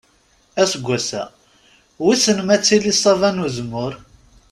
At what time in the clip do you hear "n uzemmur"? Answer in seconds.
3.35-3.93